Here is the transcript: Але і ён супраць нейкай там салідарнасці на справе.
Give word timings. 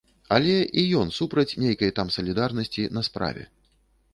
Але 0.35 0.53
і 0.81 0.85
ён 1.01 1.11
супраць 1.17 1.57
нейкай 1.65 1.93
там 1.99 2.07
салідарнасці 2.15 2.87
на 2.99 3.05
справе. 3.11 3.43